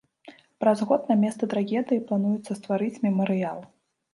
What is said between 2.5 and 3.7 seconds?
стварыць мемарыял.